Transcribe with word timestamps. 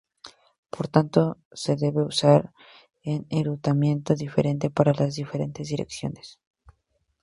Por 0.73 0.87
tanto, 0.95 1.37
se 1.51 1.75
debe 1.75 2.01
usar 2.03 2.51
un 3.05 3.27
enrutamiento 3.29 4.15
diferente 4.15 4.71
para 4.71 4.93
las 4.95 5.13
diferentes 5.13 5.67
direcciones. 5.67 6.39